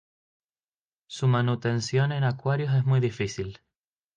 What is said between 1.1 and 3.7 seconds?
manutención en acuarios es muy difícil.